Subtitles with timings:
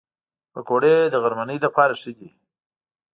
[0.53, 2.29] پکورې د غرمنۍ لپاره ښه دي